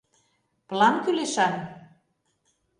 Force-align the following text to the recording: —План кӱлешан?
—План 0.67 0.95
кӱлешан? 1.03 1.55